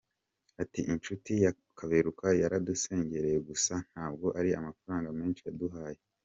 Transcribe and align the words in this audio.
Ati 0.61 0.79
“Inshuti 0.91 1.31
ya 1.43 1.51
Kaberuka 1.77 2.27
yaradusengereye 2.41 3.37
gusa, 3.49 3.73
ntabwo 3.91 4.27
ari 4.39 4.49
amafaranga 4.59 5.09
menshi 5.19 5.41
yaduhaye. 5.49 5.99